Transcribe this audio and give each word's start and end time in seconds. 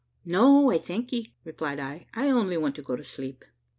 "Nothing, 0.25 0.67
I 0.71 0.77
thank 0.79 1.11
ye," 1.13 1.35
replied 1.43 1.79
I; 1.79 2.07
"I 2.15 2.31
only 2.31 2.57
want 2.57 2.73
to 2.77 2.81
go 2.81 2.95
to 2.95 3.03
sleep." 3.03 3.45